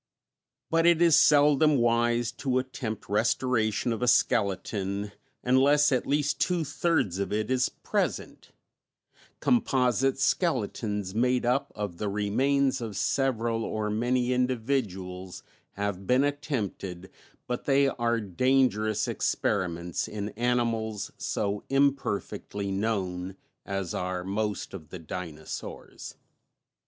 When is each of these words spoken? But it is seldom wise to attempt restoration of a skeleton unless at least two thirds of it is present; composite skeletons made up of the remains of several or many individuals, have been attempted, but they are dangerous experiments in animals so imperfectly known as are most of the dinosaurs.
But 0.71 0.87
it 0.87 0.99
is 0.99 1.15
seldom 1.15 1.77
wise 1.77 2.31
to 2.31 2.57
attempt 2.57 3.07
restoration 3.07 3.93
of 3.93 4.01
a 4.01 4.07
skeleton 4.07 5.11
unless 5.43 5.91
at 5.91 6.07
least 6.07 6.41
two 6.41 6.65
thirds 6.65 7.19
of 7.19 7.31
it 7.31 7.51
is 7.51 7.69
present; 7.69 8.49
composite 9.41 10.17
skeletons 10.19 11.13
made 11.13 11.45
up 11.45 11.71
of 11.75 11.99
the 11.99 12.09
remains 12.09 12.81
of 12.81 12.97
several 12.97 13.63
or 13.63 13.91
many 13.91 14.33
individuals, 14.33 15.43
have 15.73 16.07
been 16.07 16.23
attempted, 16.23 17.11
but 17.45 17.65
they 17.65 17.87
are 17.87 18.19
dangerous 18.19 19.07
experiments 19.07 20.07
in 20.07 20.29
animals 20.29 21.11
so 21.19 21.63
imperfectly 21.69 22.71
known 22.71 23.35
as 23.67 23.93
are 23.93 24.23
most 24.23 24.73
of 24.73 24.89
the 24.89 24.97
dinosaurs. 24.97 26.15